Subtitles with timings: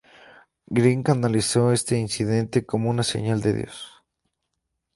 [0.71, 4.01] Green canalizó este incidente como una señal de Dios.